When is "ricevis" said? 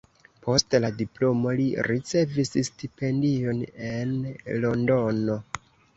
1.89-2.53